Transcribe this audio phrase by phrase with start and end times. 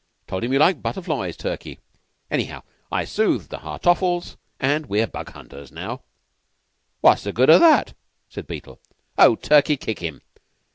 [0.25, 1.77] 'Told him you liked butterflies, Turkey.
[2.31, 6.01] Anyhow, I soothed the Hartoffles, and we're Bug hunters now."
[7.01, 7.93] "What's the good of that?"
[8.27, 8.79] said Beetle.
[9.19, 10.21] "Oh, Turkey, kick him!"